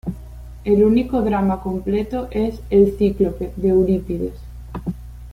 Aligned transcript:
El 0.63 0.83
único 0.83 1.21
drama 1.21 1.61
completo 1.61 2.27
es 2.31 2.59
"El 2.71 2.97
Cíclope" 2.97 3.51
de 3.55 3.69
Eurípides. 3.69 4.33